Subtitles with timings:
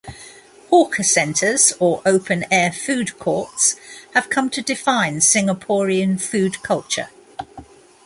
[0.71, 3.75] Hawker centres, or open air food courts,
[4.15, 7.09] have come to define Singaporean food culture.